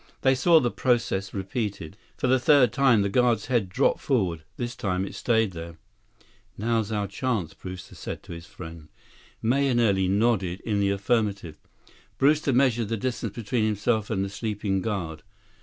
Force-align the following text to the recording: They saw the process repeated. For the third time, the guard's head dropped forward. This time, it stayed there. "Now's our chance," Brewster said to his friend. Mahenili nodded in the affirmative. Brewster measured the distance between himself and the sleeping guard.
They 0.21 0.33
saw 0.33 0.59
the 0.59 0.71
process 0.71 1.31
repeated. 1.31 1.95
For 2.17 2.25
the 2.25 2.39
third 2.39 2.73
time, 2.73 3.03
the 3.03 3.07
guard's 3.07 3.45
head 3.45 3.69
dropped 3.69 3.99
forward. 3.99 4.41
This 4.57 4.75
time, 4.75 5.05
it 5.05 5.13
stayed 5.13 5.51
there. 5.51 5.77
"Now's 6.57 6.91
our 6.91 7.05
chance," 7.05 7.53
Brewster 7.53 7.93
said 7.93 8.23
to 8.23 8.31
his 8.33 8.47
friend. 8.47 8.89
Mahenili 9.43 10.09
nodded 10.09 10.59
in 10.61 10.79
the 10.79 10.89
affirmative. 10.89 11.59
Brewster 12.17 12.51
measured 12.51 12.87
the 12.87 12.97
distance 12.97 13.35
between 13.35 13.63
himself 13.63 14.09
and 14.09 14.25
the 14.25 14.29
sleeping 14.29 14.81
guard. 14.81 15.21